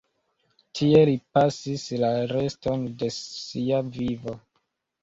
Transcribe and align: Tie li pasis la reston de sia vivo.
Tie 0.79 1.01
li 1.09 1.13
pasis 1.35 1.85
la 2.05 2.11
reston 2.35 2.87
de 3.05 3.13
sia 3.21 3.87
vivo. 4.01 4.41